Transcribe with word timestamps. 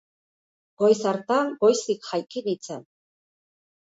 Goiz 0.83 0.95
hartan 1.09 1.51
goizik 1.65 2.09
jaiki 2.11 2.43
nintzen! 2.47 2.83